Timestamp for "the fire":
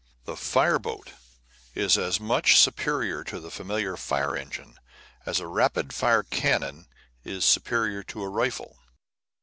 0.25-0.79